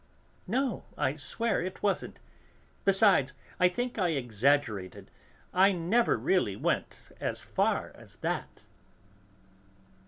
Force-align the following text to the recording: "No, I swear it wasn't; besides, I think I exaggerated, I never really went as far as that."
"No, 0.47 0.83
I 0.97 1.15
swear 1.15 1.61
it 1.61 1.83
wasn't; 1.83 2.19
besides, 2.85 3.33
I 3.59 3.69
think 3.69 3.99
I 3.99 4.13
exaggerated, 4.17 5.11
I 5.53 5.73
never 5.73 6.17
really 6.17 6.55
went 6.55 6.95
as 7.19 7.43
far 7.43 7.91
as 7.93 8.15
that." 8.15 8.61